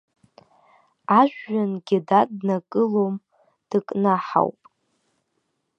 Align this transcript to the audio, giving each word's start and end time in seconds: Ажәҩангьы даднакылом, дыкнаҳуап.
Ажәҩангьы 1.19 1.97
даднакылом, 2.07 3.15
дыкнаҳуап. 3.69 4.57